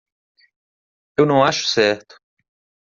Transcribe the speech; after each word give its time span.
Eu 1.15 1.27
não 1.27 1.43
acho 1.43 1.67
certo. 1.67 2.15